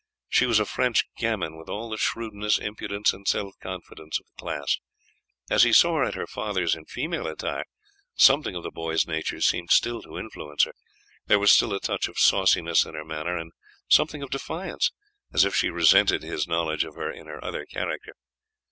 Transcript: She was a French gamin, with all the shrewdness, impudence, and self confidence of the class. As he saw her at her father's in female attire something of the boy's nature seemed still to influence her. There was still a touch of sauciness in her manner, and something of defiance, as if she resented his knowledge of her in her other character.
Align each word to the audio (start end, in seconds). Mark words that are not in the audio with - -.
She 0.29 0.47
was 0.47 0.59
a 0.59 0.65
French 0.65 1.05
gamin, 1.15 1.59
with 1.59 1.69
all 1.69 1.87
the 1.91 1.97
shrewdness, 1.97 2.57
impudence, 2.57 3.13
and 3.13 3.27
self 3.27 3.53
confidence 3.61 4.19
of 4.19 4.25
the 4.25 4.41
class. 4.41 4.79
As 5.47 5.61
he 5.61 5.71
saw 5.71 5.97
her 5.97 6.03
at 6.03 6.15
her 6.15 6.25
father's 6.25 6.75
in 6.75 6.85
female 6.85 7.27
attire 7.27 7.65
something 8.15 8.55
of 8.55 8.63
the 8.63 8.71
boy's 8.71 9.05
nature 9.05 9.39
seemed 9.41 9.69
still 9.69 10.01
to 10.01 10.17
influence 10.17 10.63
her. 10.63 10.73
There 11.27 11.37
was 11.37 11.51
still 11.51 11.71
a 11.71 11.79
touch 11.79 12.07
of 12.07 12.17
sauciness 12.17 12.83
in 12.83 12.95
her 12.95 13.05
manner, 13.05 13.37
and 13.37 13.51
something 13.89 14.23
of 14.23 14.31
defiance, 14.31 14.91
as 15.31 15.45
if 15.45 15.53
she 15.55 15.69
resented 15.69 16.23
his 16.23 16.47
knowledge 16.47 16.83
of 16.83 16.95
her 16.95 17.11
in 17.11 17.27
her 17.27 17.43
other 17.45 17.67
character. 17.67 18.15